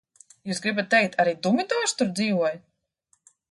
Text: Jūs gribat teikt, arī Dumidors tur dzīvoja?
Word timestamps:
Jūs 0.51 0.61
gribat 0.63 0.89
teikt, 0.93 1.17
arī 1.25 1.35
Dumidors 1.49 1.95
tur 2.01 2.11
dzīvoja? 2.21 2.53